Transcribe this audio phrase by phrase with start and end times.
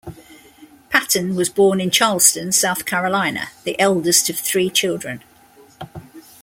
[0.89, 5.21] Patton was born in Charleston, South Carolina, the eldest of three children.